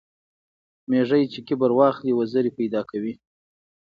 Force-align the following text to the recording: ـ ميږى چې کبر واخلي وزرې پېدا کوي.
ـ 0.45 0.87
ميږى 0.89 1.21
چې 1.33 1.39
کبر 1.47 1.71
واخلي 1.79 2.13
وزرې 2.19 2.51
پېدا 2.57 2.81
کوي. 2.89 3.13